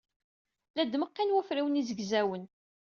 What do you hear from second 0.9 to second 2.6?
d-meɣɣin wafriwen izegzawen.